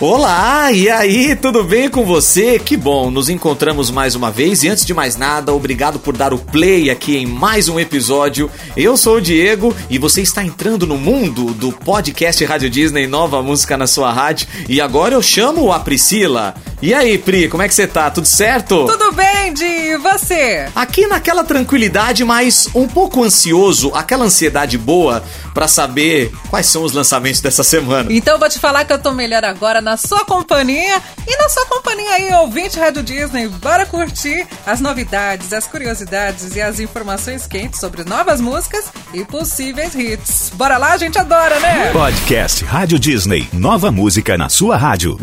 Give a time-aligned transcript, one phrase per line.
[0.00, 2.56] Olá, e aí, tudo bem com você?
[2.56, 6.32] Que bom, nos encontramos mais uma vez e antes de mais nada, obrigado por dar
[6.32, 8.48] o play aqui em mais um episódio.
[8.76, 13.42] Eu sou o Diego e você está entrando no mundo do podcast Rádio Disney Nova
[13.42, 16.54] Música na sua rádio e agora eu chamo a Priscila.
[16.80, 18.08] E aí, Pri, como é que você tá?
[18.08, 18.86] Tudo certo?
[18.86, 20.68] Tudo bem, Di, e você?
[20.76, 25.24] Aqui naquela tranquilidade, mas um pouco ansioso, aquela ansiedade boa
[25.58, 28.12] para saber quais são os lançamentos dessa semana.
[28.12, 31.48] Então eu vou te falar que eu tô melhor agora na sua companhia e na
[31.48, 33.48] sua companhia aí, ouvinte Rádio Disney.
[33.48, 39.96] Bora curtir as novidades, as curiosidades e as informações quentes sobre novas músicas e possíveis
[39.96, 40.52] hits.
[40.54, 41.90] Bora lá, a gente adora, né?
[41.92, 43.48] Podcast Rádio Disney.
[43.52, 45.18] Nova música na sua rádio.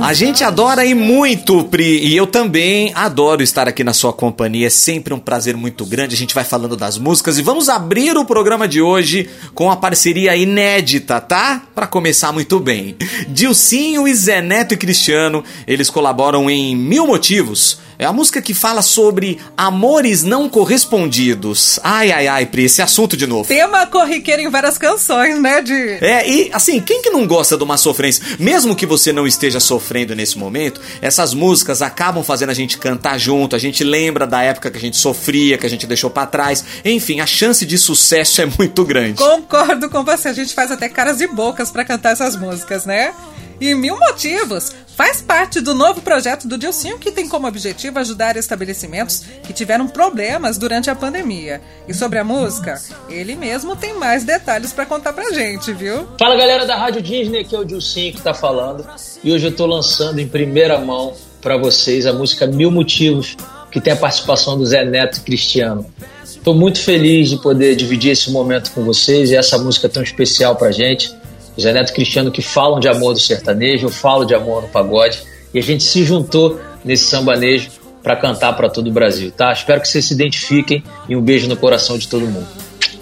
[0.00, 4.68] A gente adora e muito, Pri, e eu também adoro estar aqui na sua companhia.
[4.68, 6.14] É sempre um prazer muito grande.
[6.14, 9.07] A gente vai falando das músicas e vamos abrir o programa de hoje
[9.54, 11.62] com a parceria inédita, tá?
[11.74, 12.96] Para começar muito bem.
[13.28, 17.78] Dilcinho e Zé Neto e Cristiano, eles colaboram em Mil Motivos.
[18.00, 21.80] É a música que fala sobre amores não correspondidos.
[21.82, 23.48] Ai, ai, ai, Pri, esse assunto de novo.
[23.48, 25.72] Tema corriqueiro em várias canções, né, de...
[25.72, 28.22] É, e assim, quem que não gosta de uma sofrência?
[28.38, 33.18] Mesmo que você não esteja sofrendo nesse momento, essas músicas acabam fazendo a gente cantar
[33.18, 36.24] junto, a gente lembra da época que a gente sofria, que a gente deixou para
[36.24, 36.64] trás.
[36.84, 38.97] Enfim, a chance de sucesso é muito grande.
[39.14, 43.14] Concordo com você, a gente faz até caras e bocas para cantar essas músicas, né?
[43.60, 48.36] E Mil Motivos faz parte do novo projeto do Dilcinho que tem como objetivo ajudar
[48.36, 51.60] estabelecimentos que tiveram problemas durante a pandemia.
[51.86, 56.06] E sobre a música, ele mesmo tem mais detalhes para contar pra gente, viu?
[56.18, 58.84] Fala galera da Rádio Disney, aqui é o Dilcinho que tá falando.
[59.22, 63.36] E hoje eu tô lançando em primeira mão para vocês a música Mil Motivos,
[63.70, 65.86] que tem a participação do Zé Neto e Cristiano.
[66.48, 70.56] Estou muito feliz de poder dividir esse momento com vocês e essa música tão especial
[70.56, 71.14] pra gente.
[71.60, 75.18] Zé Neto Cristiano que falam de amor do sertanejo, eu falo de amor no pagode,
[75.52, 77.68] e a gente se juntou nesse sambanejo
[78.02, 79.52] para cantar para todo o Brasil, tá?
[79.52, 82.48] Espero que vocês se identifiquem e um beijo no coração de todo mundo.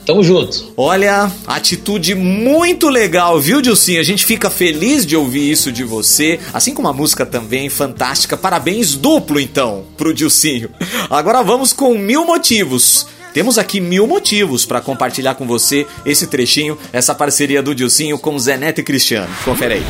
[0.04, 0.72] Tamo junto.
[0.76, 4.00] Olha, atitude muito legal, viu, Dilcinho?
[4.00, 8.36] A gente fica feliz de ouvir isso de você, assim como a música também fantástica.
[8.36, 10.68] Parabéns duplo, então, pro Dilcinho.
[11.08, 13.06] Agora vamos com mil motivos.
[13.36, 18.38] Temos aqui mil motivos para compartilhar com você esse trechinho, essa parceria do Dilcinho com
[18.38, 19.28] Zé Neto e Cristiano.
[19.44, 19.82] Confere aí.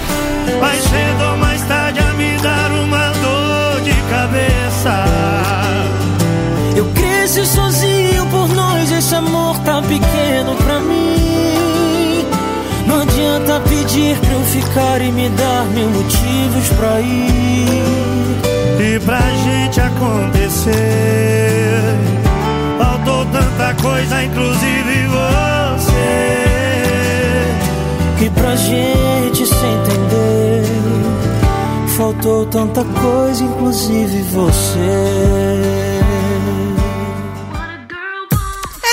[0.60, 5.04] Mais cedo ou mais tarde a me dar uma dor de cabeça.
[6.76, 12.26] Eu cresci sozinho por nós, esse amor tá pequeno pra mim.
[12.84, 17.45] Não adianta pedir pra eu ficar e me dar mil motivos pra ir.
[32.50, 34.80] Tanta coisa, inclusive você.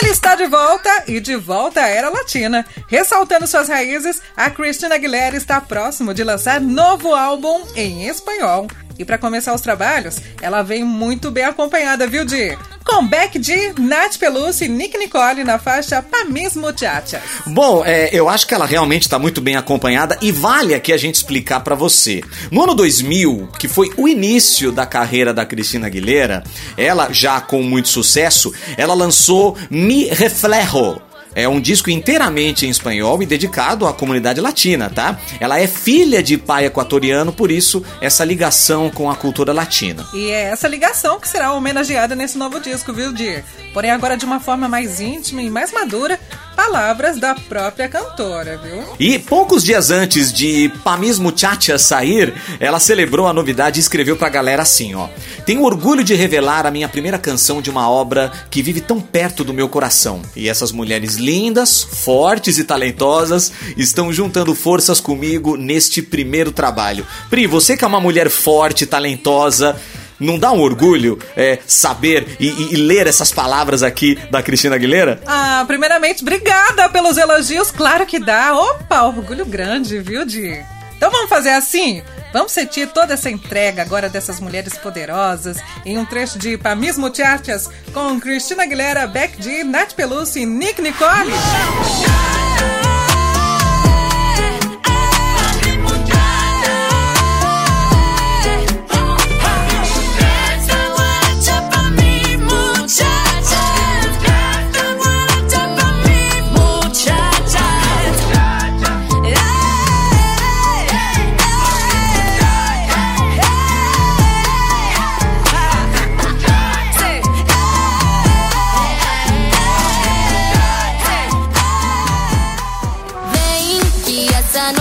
[0.02, 2.66] Ele está de volta e de volta à era latina.
[2.88, 8.68] Ressaltando suas raízes, a Christina Aguilera está próximo de lançar novo álbum em espanhol.
[8.98, 12.58] E para começar os trabalhos, ela vem muito bem acompanhada, viu, Di?
[12.84, 17.22] Comeback de Nath Pelucci e Nick Nicole na faixa Pa Mis Muchachas.
[17.48, 20.98] Bom, é, eu acho que ela realmente está muito bem acompanhada e vale aqui a
[20.98, 22.22] gente explicar para você.
[22.52, 26.44] No ano 2000, que foi o início da carreira da Cristina Aguilera,
[26.78, 31.13] ela já com muito sucesso, ela lançou Mi Reflejo.
[31.36, 35.20] É um disco inteiramente em espanhol e dedicado à comunidade latina, tá?
[35.40, 40.06] Ela é filha de pai equatoriano, por isso essa ligação com a cultura latina.
[40.14, 43.44] E é essa ligação que será homenageada nesse novo disco, viu, Dir?
[43.74, 46.20] Porém, agora de uma forma mais íntima e mais madura,
[46.56, 48.84] palavras da própria cantora, viu?
[49.00, 54.30] E poucos dias antes de Pamis Muchacha sair, ela celebrou a novidade e escreveu pra
[54.30, 55.08] galera assim, ó.
[55.46, 59.44] Tenho orgulho de revelar a minha primeira canção de uma obra que vive tão perto
[59.44, 60.22] do meu coração.
[60.36, 67.06] E essas mulheres lindas, fortes e talentosas estão juntando forças comigo neste primeiro trabalho.
[67.30, 69.76] Pri, você que é uma mulher forte, talentosa,
[70.24, 74.76] não dá um orgulho é, saber e, e, e, ler essas palavras aqui da Cristina
[74.76, 75.22] Aguilera?
[75.26, 77.72] Ah, primeiramente, obrigada pelos elogios.
[77.72, 78.56] Claro que dá.
[78.56, 80.64] Opa, orgulho grande, viu, Di?
[80.96, 82.02] Então vamos fazer assim?
[82.32, 87.70] Vamos sentir toda essa entrega agora dessas mulheres poderosas em um trecho de Pamis Muchachas
[87.94, 91.32] com Cristina Aguilera, Beck G, Nath Pelucci e Nick Nicole.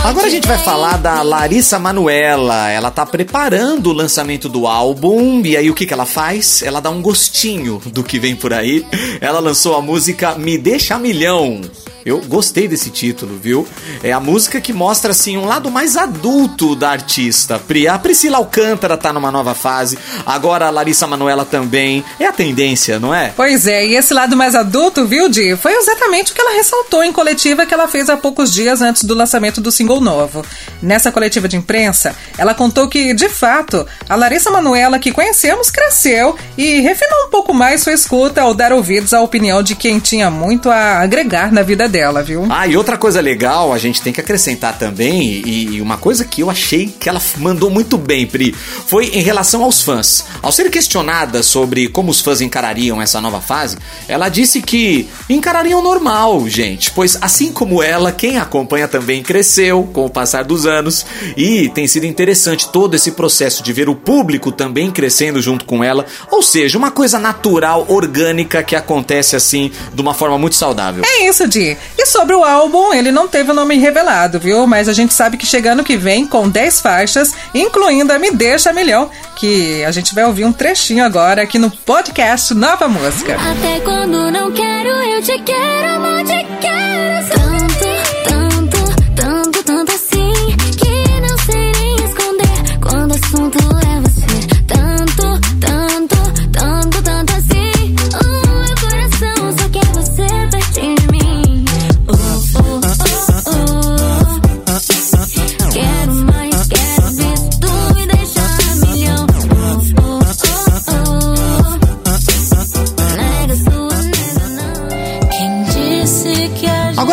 [0.05, 2.69] Agora a gente vai falar da Larissa Manuela.
[2.69, 6.61] Ela tá preparando o lançamento do álbum e aí o que que ela faz?
[6.61, 8.85] Ela dá um gostinho do que vem por aí.
[9.21, 11.61] Ela lançou a música Me Deixa Milhão.
[12.05, 13.67] Eu gostei desse título, viu?
[14.03, 17.61] É a música que mostra assim um lado mais adulto da artista.
[17.91, 22.05] A Priscila Alcântara tá numa nova fase, agora a Larissa Manuela também.
[22.19, 23.33] É a tendência, não é?
[23.37, 25.57] Pois é, e esse lado mais adulto, viu, Di?
[25.57, 29.05] Foi exatamente o que ela ressaltou em coletiva que ela fez há poucos dias antes
[29.05, 30.45] do lançamento do single novo.
[30.83, 36.37] Nessa coletiva de imprensa, ela contou que, de fato, a Larissa Manuela que conhecemos cresceu
[36.59, 40.31] e refinou um pouco mais sua escuta ao dar ouvidos à opinião de quem tinha
[40.31, 42.47] muito a agregar na vida dela, viu?
[42.51, 46.25] Ah, e outra coisa legal, a gente tem que acrescentar também, e, e uma coisa
[46.25, 50.25] que eu achei que ela mandou muito bem, Pri, foi em relação aos fãs.
[50.41, 53.77] Ao ser questionada sobre como os fãs encarariam essa nova fase,
[54.09, 60.07] ela disse que encarariam normal, gente, pois assim como ela, quem acompanha também cresceu com
[60.07, 61.05] o passar dos anos
[61.37, 65.85] e tem sido interessante todo esse processo de ver o público também crescendo junto com
[65.85, 71.05] ela, ou seja, uma coisa natural, orgânica que acontece assim de uma forma muito saudável.
[71.05, 71.77] É isso, Di.
[71.99, 74.67] E sobre o álbum, ele não teve o nome revelado, viu?
[74.67, 78.31] Mas a gente sabe que chega ano que vem com 10 faixas, incluindo a Me
[78.31, 83.35] Deixa Milhão, que a gente vai ouvir um trechinho agora aqui no podcast Nova Música.
[83.35, 86.93] Até quando não quero, eu te quero, amor, te quero
[87.29, 87.72] tanto,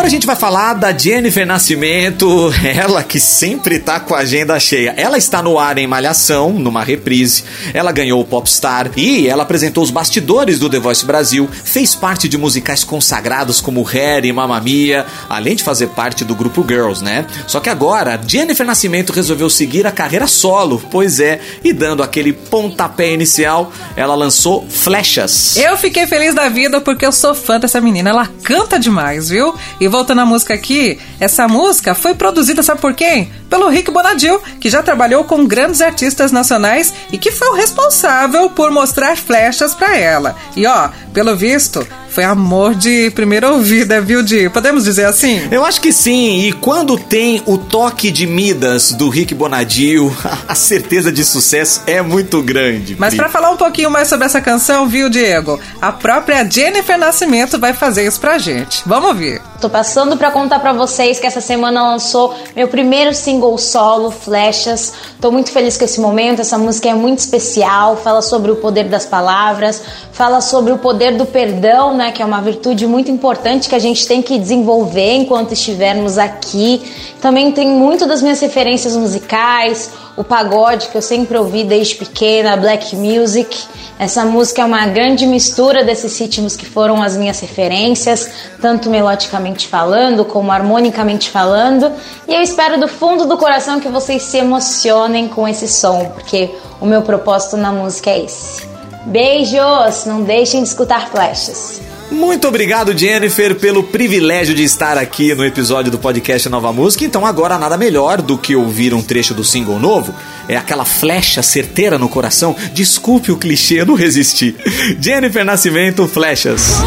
[0.00, 4.58] Agora a gente vai falar da Jennifer Nascimento, ela que sempre tá com a agenda
[4.58, 4.94] cheia.
[4.96, 7.44] Ela está no ar em Malhação, numa reprise.
[7.74, 12.30] Ela ganhou o Popstar e ela apresentou os bastidores do The Voice Brasil, fez parte
[12.30, 17.04] de musicais consagrados como Hair e Mamma Mia, além de fazer parte do grupo Girls,
[17.04, 17.26] né?
[17.46, 22.32] Só que agora, Jennifer Nascimento resolveu seguir a carreira solo, pois é, e dando aquele
[22.32, 25.58] pontapé inicial, ela lançou Flechas.
[25.58, 28.08] Eu fiquei feliz da vida porque eu sou fã dessa menina.
[28.08, 29.54] Ela canta demais, viu?
[29.78, 33.30] E voltando à música aqui, essa música foi produzida, sabe por quem?
[33.48, 38.48] Pelo Rick Bonadil, que já trabalhou com grandes artistas nacionais e que foi o responsável
[38.50, 40.36] por mostrar flechas pra ela.
[40.56, 44.48] E ó, pelo visto, foi amor de primeira ouvida, viu, Di?
[44.50, 45.48] Podemos dizer assim?
[45.50, 50.14] Eu acho que sim, e quando tem o toque de Midas do Rick Bonadil,
[50.48, 52.96] a certeza de sucesso é muito grande.
[52.98, 53.18] Mas Pri.
[53.18, 55.60] pra falar um pouquinho mais sobre essa canção, viu, Diego?
[55.80, 58.82] A própria Jennifer Nascimento vai fazer isso pra gente.
[58.84, 59.40] Vamos ouvir.
[59.60, 64.92] Tô passando pra contar pra vocês que essa semana lançou meu primeiro single solo, Flechas.
[65.20, 66.40] Tô muito feliz com esse momento.
[66.40, 69.82] Essa música é muito especial, fala sobre o poder das palavras,
[70.12, 73.78] fala sobre o poder do perdão, né, que é uma virtude muito importante que a
[73.78, 76.80] gente tem que desenvolver enquanto estivermos aqui.
[77.20, 82.56] Também tem muito das minhas referências musicais, o pagode que eu sempre ouvi desde pequena,
[82.56, 83.54] black music.
[83.98, 88.30] Essa música é uma grande mistura desses ritmos que foram as minhas referências,
[88.62, 91.92] tanto melodicamente falando como harmonicamente falando.
[92.26, 96.48] E eu espero do fundo do coração que vocês se emocionem com esse som, porque
[96.80, 98.66] o meu propósito na música é esse.
[99.04, 100.06] Beijos!
[100.06, 101.89] Não deixem de escutar flechas.
[102.10, 107.04] Muito obrigado, Jennifer, pelo privilégio de estar aqui no episódio do podcast Nova Música.
[107.04, 110.12] Então, agora nada melhor do que ouvir um trecho do single novo.
[110.48, 112.56] É aquela flecha certeira no coração.
[112.72, 114.56] Desculpe o clichê, eu não resisti.
[115.00, 116.80] Jennifer Nascimento, Flechas.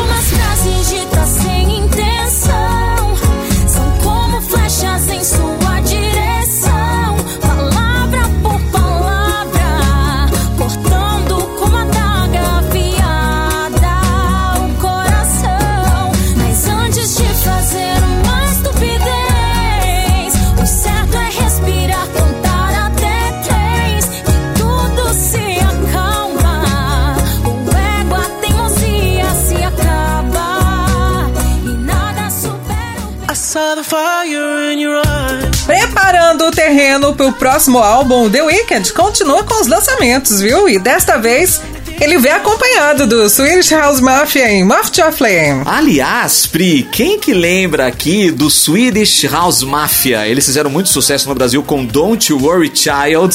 [37.13, 40.67] Pro próximo álbum, The Weeknd continua com os lançamentos, viu?
[40.67, 41.61] E desta vez
[42.01, 45.63] Ele vem acompanhado do Swedish House Mafia em Moth to a Flame.
[45.65, 50.27] Aliás, Pri, quem que lembra aqui do Swedish House Mafia?
[50.27, 53.33] Eles fizeram muito sucesso no Brasil com Don't You Worry Child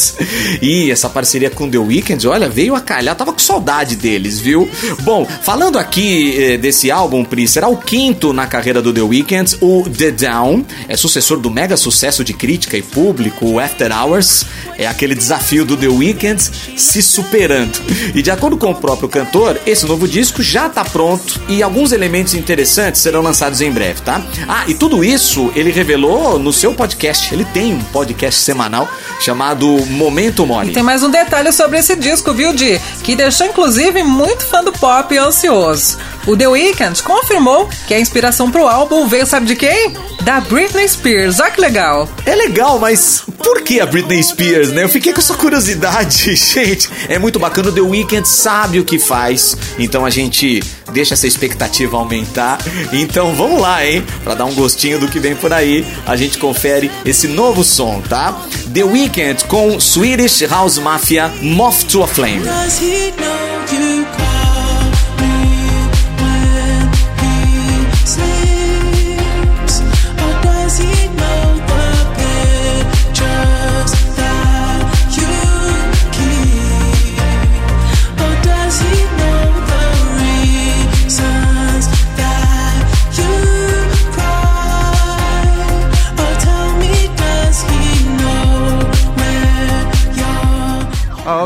[0.61, 4.69] e essa parceria com The Weeknd, olha, veio a calhar, tava com saudade deles, viu?
[5.01, 9.57] Bom, falando aqui eh, desse álbum, Pri, será o quinto na carreira do The Weeknd,
[9.63, 14.45] o The Down, é sucessor do mega sucesso de crítica e público, o After Hours,
[14.77, 16.43] é aquele desafio do The Weeknd
[16.77, 17.79] se superando.
[18.15, 21.93] E de acordo com o próprio cantor, esse novo disco já tá pronto e alguns
[21.93, 24.21] elementos interessantes serão lançados em breve, tá?
[24.49, 27.33] Ah, e tudo isso ele revelou no seu podcast.
[27.33, 28.89] Ele tem um podcast semanal
[29.21, 30.73] chamado Momento Mole.
[30.73, 32.81] Tem mais um detalhe sobre esse disco, viu, Di?
[33.03, 35.97] Que deixou inclusive muito fã do pop ansioso.
[36.29, 39.95] O The Weeknd confirmou que a inspiração pro álbum veio, sabe de quem?
[40.25, 41.41] Da Britney Spears.
[41.41, 42.07] Olha que legal.
[42.27, 44.85] É legal, mas por que a Britney Spears, né?
[44.85, 46.91] Eu fiquei com essa curiosidade, gente.
[47.09, 51.27] É muito bacana, o The Weeknd sabe o que faz, então a gente deixa essa
[51.27, 52.59] expectativa aumentar.
[52.93, 54.05] Então vamos lá, hein?
[54.23, 58.03] Pra dar um gostinho do que vem por aí, a gente confere esse novo som,
[58.03, 58.39] tá?
[58.75, 62.43] The Weeknd com Swedish House Mafia Moth to a Flame.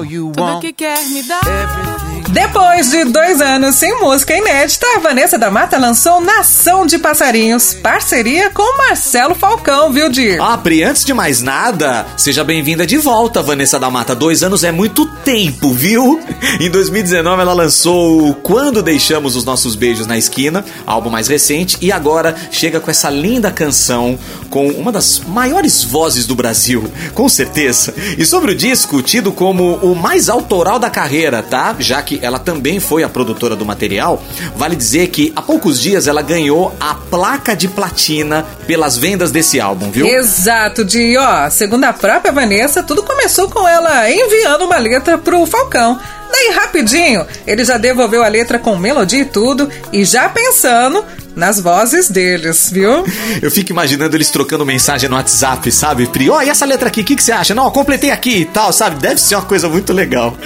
[0.05, 0.61] Want.
[0.61, 2.02] que quer me dar?
[2.33, 7.75] Depois de dois anos sem música inédita, a Vanessa da Mata lançou Nação de Passarinhos,
[7.75, 10.41] parceria com Marcelo Falcão, viu, Dir?
[10.41, 14.15] Ah, Pri, antes de mais nada, seja bem-vinda de volta, Vanessa da Mata.
[14.15, 16.23] Dois anos é muito tempo, viu?
[16.59, 21.93] Em 2019 ela lançou Quando Deixamos os Nossos Beijos na Esquina, álbum mais recente, e
[21.93, 27.95] agora chega com essa linda canção com uma das maiores vozes do Brasil, com certeza.
[28.17, 31.77] E sobre o disco, tido como o mais autoral da carreira, tá?
[31.79, 34.23] Já que ela também foi a produtora do material,
[34.57, 39.61] vale dizer que há poucos dias ela ganhou a placa de platina pelas vendas desse
[39.61, 40.07] álbum, viu?
[40.07, 41.17] Exato, Di.
[41.17, 45.99] Ó, segundo a própria Vanessa, tudo começou com ela enviando uma letra pro Falcão.
[46.33, 51.61] Daí, rapidinho, ele já devolveu a letra com melodia e tudo, e já pensando nas
[51.61, 53.05] vozes deles, viu?
[53.41, 56.29] Eu fico imaginando eles trocando mensagem no WhatsApp, sabe, Pri?
[56.31, 57.55] Ó, e essa letra aqui, o que, que você acha?
[57.55, 59.01] Não, completei aqui e tal, sabe?
[59.01, 60.37] Deve ser uma coisa muito legal.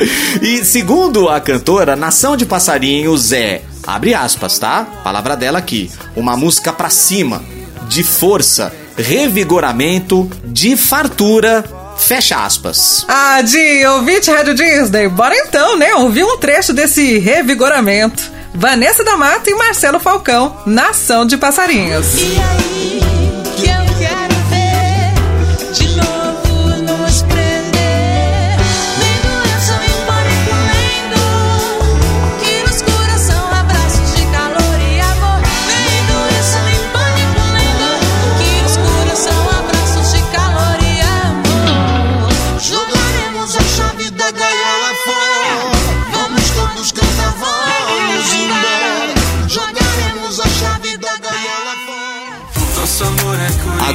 [0.40, 4.86] E segundo a cantora, Nação de Passarinhos é, abre aspas, tá?
[5.02, 7.42] Palavra dela aqui, uma música pra cima,
[7.88, 11.64] de força, revigoramento, de fartura,
[11.96, 13.04] fecha aspas.
[13.08, 15.94] Ah, Di, ouvinte Rádio Disney, bora então, né?
[15.96, 18.35] Ouvir um trecho desse revigoramento.
[18.56, 22.06] Vanessa da Mata e Marcelo Falcão, Nação de Passarinhos.
[22.14, 22.95] E aí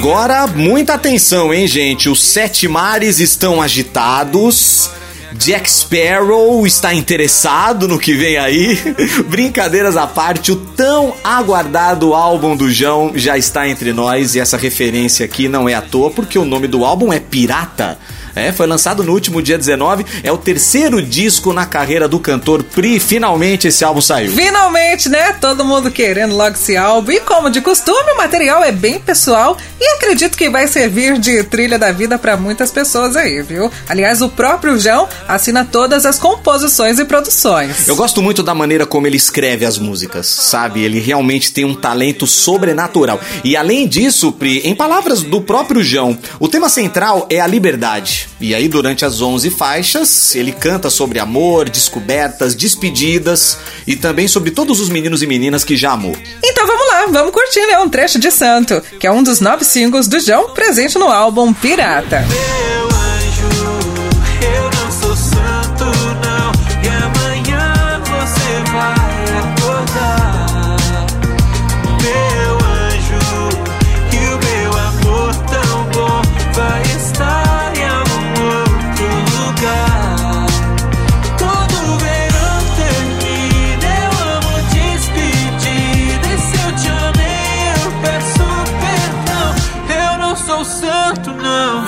[0.01, 2.09] Agora, muita atenção, hein, gente?
[2.09, 4.89] Os sete mares estão agitados.
[5.33, 8.79] Jack Sparrow está interessado no que vem aí.
[9.29, 14.57] Brincadeiras à parte, o tão aguardado álbum do João já está entre nós e essa
[14.57, 17.99] referência aqui não é à toa porque o nome do álbum é Pirata.
[18.35, 22.63] É, foi lançado no último dia 19, é o terceiro disco na carreira do cantor
[22.63, 22.99] Pri.
[22.99, 24.31] Finalmente esse álbum saiu.
[24.31, 25.33] Finalmente, né?
[25.33, 27.11] Todo mundo querendo logo esse álbum.
[27.11, 31.43] E como de costume, o material é bem pessoal e acredito que vai servir de
[31.43, 33.71] trilha da vida para muitas pessoas aí, viu?
[33.87, 37.87] Aliás, o próprio João assina todas as composições e produções.
[37.87, 40.83] Eu gosto muito da maneira como ele escreve as músicas, sabe?
[40.83, 43.19] Ele realmente tem um talento sobrenatural.
[43.43, 48.20] E além disso, Pri, em palavras do próprio João, o tema central é a liberdade.
[48.39, 54.51] E aí, durante as 11 faixas, ele canta sobre amor, descobertas, despedidas e também sobre
[54.51, 56.15] todos os meninos e meninas que já amou.
[56.43, 59.65] Então vamos lá, vamos curtir né, um trecho de Santo, que é um dos nove
[59.65, 62.25] singles do João presente no álbum Pirata.
[62.27, 62.70] Meu
[90.61, 91.85] deu certo, não.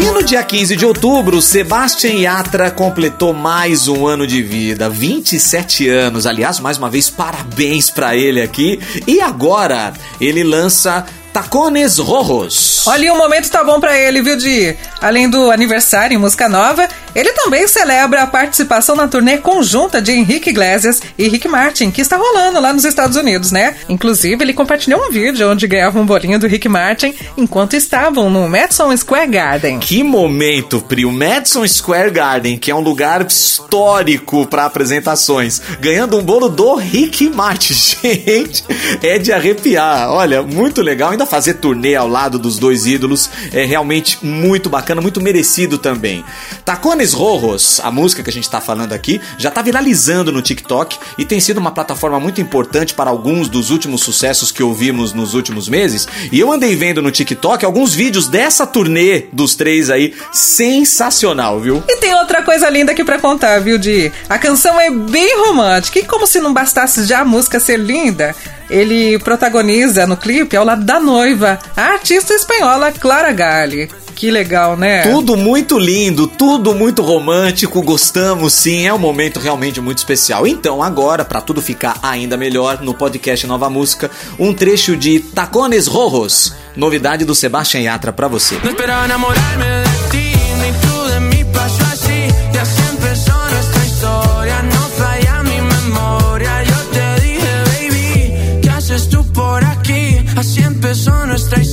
[0.00, 5.88] E no dia 15 de outubro, Sebastian Yatra completou mais um ano de vida, 27
[5.88, 6.26] anos.
[6.26, 8.80] Aliás, mais uma vez, parabéns para ele aqui.
[9.06, 11.06] E agora ele lança
[11.36, 12.86] Tacones Rojos.
[12.86, 14.74] Olha, o momento tá bom pra ele, viu, Di?
[15.02, 20.12] Além do aniversário em música nova, ele também celebra a participação na turnê conjunta de
[20.12, 23.74] Henrique Iglesias e Rick Martin, que está rolando lá nos Estados Unidos, né?
[23.86, 28.48] Inclusive, ele compartilhou um vídeo onde ganhava um bolinho do Rick Martin enquanto estavam no
[28.48, 29.78] Madison Square Garden.
[29.78, 31.04] Que momento, Pri.
[31.04, 36.76] O Madison Square Garden, que é um lugar histórico para apresentações, ganhando um bolo do
[36.76, 37.74] Rick Martin.
[38.02, 38.64] Gente,
[39.02, 40.10] é de arrepiar.
[40.10, 41.10] Olha, muito legal.
[41.10, 46.24] Ainda fazer turnê ao lado dos dois ídolos é realmente muito bacana, muito merecido também.
[46.64, 50.98] Tacones Rojos, a música que a gente tá falando aqui, já tá viralizando no TikTok
[51.18, 55.34] e tem sido uma plataforma muito importante para alguns dos últimos sucessos que ouvimos nos
[55.34, 56.06] últimos meses.
[56.30, 61.82] E eu andei vendo no TikTok alguns vídeos dessa turnê dos três aí, sensacional, viu?
[61.88, 64.12] E tem outra coisa linda aqui pra contar, viu, Di?
[64.28, 68.34] A canção é bem romântica e como se não bastasse já a música ser linda,
[68.70, 73.88] ele protagoniza no clipe ao lado da noiva, a artista espanhola Clara Gali.
[74.16, 75.02] Que legal, né?
[75.02, 80.46] Tudo muito lindo, tudo muito romântico, gostamos sim, é um momento realmente muito especial.
[80.46, 85.86] Então, agora, para tudo ficar ainda melhor, no podcast Nova Música, um trecho de Tacones
[85.86, 88.58] Rojos, novidade do Sebastian Yatra pra você.
[88.64, 88.74] No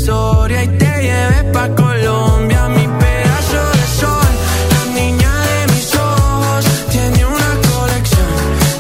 [0.04, 0.64] historia.
[0.64, 4.34] Y te llevé pa' Colombia, mi pedazo de sol.
[4.74, 8.36] La niña de mis ojos tiene una colección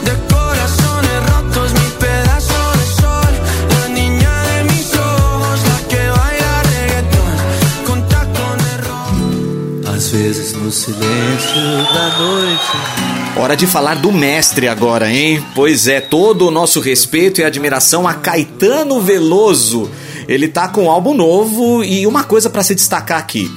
[0.07, 1.73] de corazones rotos.
[1.79, 3.33] Mi pedazo de sol.
[3.69, 7.35] La niña de mis ojos, la que baila reggaetón.
[7.87, 9.95] Con tacones rojos.
[9.95, 11.61] Às vezes no silêncio
[11.95, 12.77] da noite.
[13.35, 15.43] Hora de falar do mestre agora, hein?
[15.55, 19.89] Pois é, todo o nosso respeito e admiração a Caetano Veloso.
[20.33, 23.51] Ele tá com um álbum novo e uma coisa pra se destacar aqui.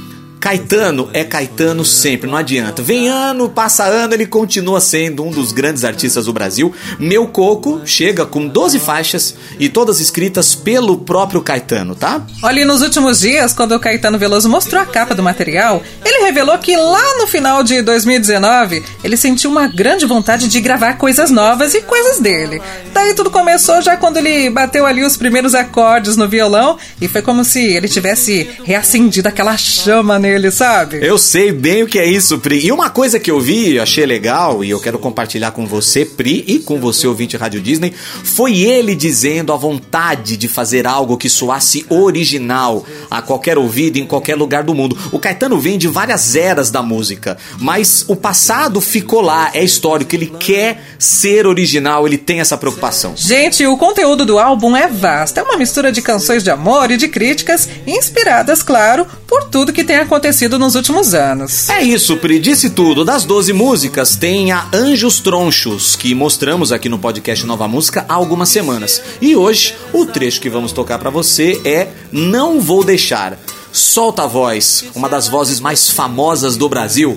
[0.46, 2.80] Caetano é Caetano sempre, não adianta.
[2.80, 6.72] Vem ano, passa ano, ele continua sendo um dos grandes artistas do Brasil.
[7.00, 12.24] Meu Coco chega com 12 faixas e todas escritas pelo próprio Caetano, tá?
[12.44, 16.56] Olha, nos últimos dias, quando o Caetano Veloso mostrou a capa do material, ele revelou
[16.58, 21.74] que lá no final de 2019 ele sentiu uma grande vontade de gravar coisas novas
[21.74, 22.62] e coisas dele.
[22.92, 27.20] Daí tudo começou já quando ele bateu ali os primeiros acordes no violão e foi
[27.20, 30.98] como se ele tivesse reacendido aquela chama nele, sabe?
[31.04, 32.64] Eu sei bem o que é isso, Pri.
[32.64, 36.44] E uma coisa que eu vi, achei legal e eu quero compartilhar com você, Pri,
[36.46, 41.28] e com você, ouvinte Rádio Disney, foi ele dizendo a vontade de fazer algo que
[41.28, 44.96] soasse original a qualquer ouvido em qualquer lugar do mundo.
[45.10, 50.14] O Caetano vem de várias eras da música, mas o passado ficou lá, é histórico,
[50.14, 53.14] ele quer ser original, ele tem essa preocupação.
[53.16, 55.38] Gente, o conteúdo do álbum é vasto.
[55.38, 59.84] É uma mistura de canções de amor e de críticas, inspiradas, claro, por tudo que
[59.84, 60.25] tem acontecido
[60.58, 61.70] nos últimos anos.
[61.70, 63.04] É isso, Pri, disse tudo.
[63.04, 68.14] Das 12 músicas, tem a Anjos Tronchos, que mostramos aqui no podcast Nova Música há
[68.14, 69.00] algumas semanas.
[69.20, 73.38] E hoje, o trecho que vamos tocar pra você é Não Vou Deixar.
[73.70, 77.16] Solta a voz, uma das vozes mais famosas do Brasil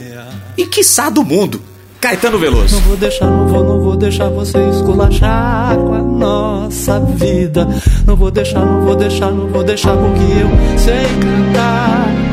[0.55, 1.59] e, quiçá, do mundo.
[1.99, 2.75] Caetano Veloso.
[2.75, 7.67] Não vou deixar, não vou, não vou deixar você esculachar com a nossa vida.
[8.05, 12.28] Não vou deixar, não vou deixar, não vou deixar porque eu sei cantar.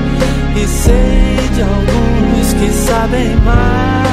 [0.57, 4.06] E sei de alguns que sabem mais.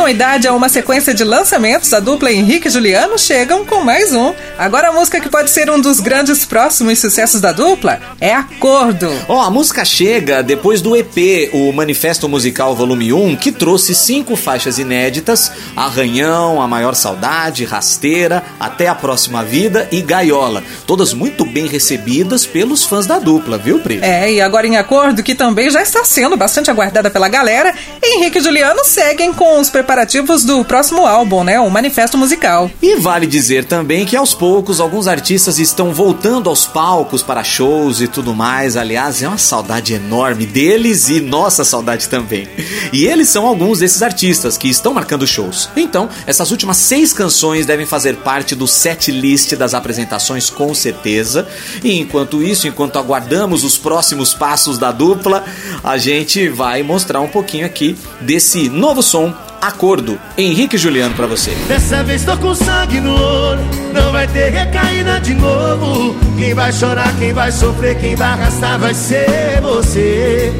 [0.00, 4.32] Continuidade a uma sequência de lançamentos, a dupla Henrique e Juliano chegam com mais um.
[4.56, 9.12] Agora a música que pode ser um dos grandes próximos sucessos da dupla é Acordo.
[9.28, 14.36] Ó, a música chega depois do EP, o Manifesto Musical Volume 1, que trouxe cinco
[14.36, 20.64] faixas inéditas: Arranhão, A Maior Saudade, Rasteira, Até a Próxima Vida e Gaiola.
[20.86, 24.00] Todas muito bem recebidas pelos fãs da dupla, viu, Pri?
[24.00, 28.38] É, e agora em Acordo, que também já está sendo bastante aguardada pela galera, Henrique
[28.38, 31.58] e Juliano seguem com os preparativos preparativos do próximo álbum, né?
[31.58, 32.70] O Manifesto Musical.
[32.80, 38.00] E vale dizer também que aos poucos alguns artistas estão voltando aos palcos para shows
[38.00, 38.76] e tudo mais.
[38.76, 42.48] Aliás, é uma saudade enorme deles e nossa saudade também.
[42.92, 45.68] E eles são alguns desses artistas que estão marcando shows.
[45.74, 51.48] Então, essas últimas seis canções devem fazer parte do set list das apresentações com certeza.
[51.82, 55.44] E enquanto isso, enquanto aguardamos os próximos passos da dupla,
[55.82, 61.50] a gente vai mostrar um pouquinho aqui desse novo som Acordo, Henrique Juliano pra você.
[61.68, 63.60] Dessa vez tô com sangue no olho,
[63.92, 66.16] não vai ter recaída de novo.
[66.38, 70.50] Quem vai chorar, quem vai sofrer, quem vai arrastar vai ser você.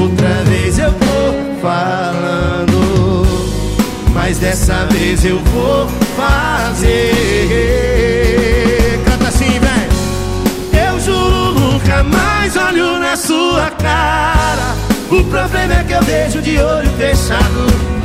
[0.00, 3.26] Outra vez eu vou falando,
[4.14, 7.12] mas dessa vez eu vou fazer.
[9.04, 9.92] Canta assim, velho.
[10.88, 14.74] Eu juro nunca mais olho na sua cara.
[15.10, 17.95] O problema é que eu vejo de olho fechado.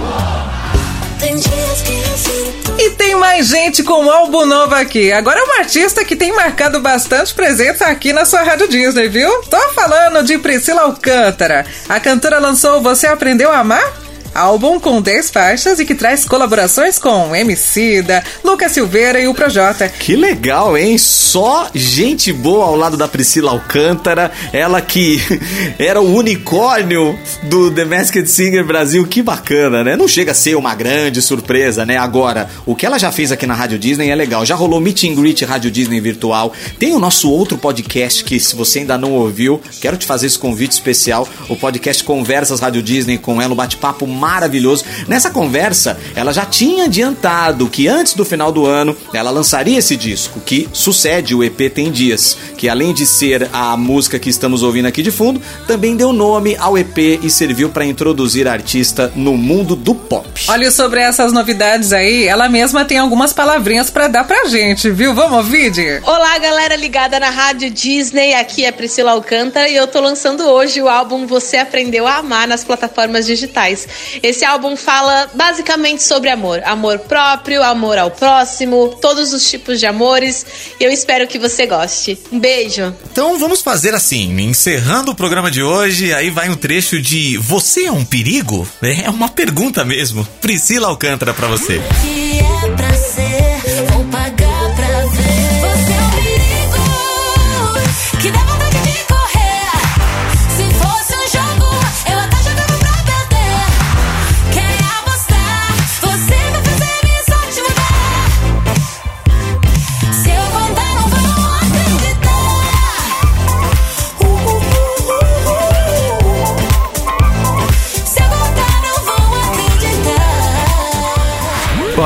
[2.80, 5.12] E tem mais gente com um álbum novo aqui.
[5.12, 9.30] Agora é uma artista que tem marcado bastante presença aqui na sua Rádio Disney, viu?
[9.44, 11.66] Tô falando de Priscila Alcântara.
[11.88, 14.01] A cantora lançou Você Aprendeu a Amar?
[14.34, 19.90] Álbum com 10 faixas e que traz colaborações com Emicida, Lucas Silveira e o Projota.
[19.90, 20.98] Que legal, hein?
[20.98, 25.22] Só gente boa ao lado da Priscila Alcântara, ela que
[25.78, 29.06] era o unicórnio do The Masked Singer Brasil.
[29.06, 29.98] Que bacana, né?
[29.98, 31.98] Não chega a ser uma grande surpresa, né?
[31.98, 34.46] Agora, o que ela já fez aqui na Rádio Disney é legal.
[34.46, 36.54] Já rolou Meet and Greet Rádio Disney Virtual.
[36.80, 40.40] Tem o nosso outro podcast que, se você ainda não ouviu, quero te fazer esse
[40.40, 41.28] convite especial.
[41.50, 44.86] O podcast Conversas Rádio Disney com ela, um bate-papo maravilhoso.
[45.08, 49.98] Nessa conversa, ela já tinha adiantado que antes do final do ano ela lançaria esse
[49.98, 54.62] disco, que sucede o EP Tem Dias, que além de ser a música que estamos
[54.62, 59.12] ouvindo aqui de fundo, também deu nome ao EP e serviu para introduzir a artista
[59.16, 60.30] no mundo do pop.
[60.48, 65.16] Olha, sobre essas novidades aí, ela mesma tem algumas palavrinhas pra dar pra gente, viu?
[65.16, 66.00] Vamos ouvir, Di?
[66.06, 68.36] Olá, galera ligada na Rádio Disney.
[68.36, 72.48] Aqui é Priscila Alcântara e eu tô lançando hoje o álbum Você Aprendeu a Amar
[72.48, 73.88] nas plataformas digitais.
[74.22, 79.86] Esse álbum fala basicamente sobre amor, amor próprio, amor ao próximo, todos os tipos de
[79.86, 80.46] amores.
[80.80, 82.18] E eu espero que você goste.
[82.32, 82.94] Um beijo.
[83.12, 87.86] Então vamos fazer assim, encerrando o programa de hoje, aí vai um trecho de Você
[87.86, 88.68] é um perigo?
[88.82, 90.28] É uma pergunta mesmo.
[90.42, 91.82] Priscila Alcântara pra você.
[92.02, 92.94] Que é pra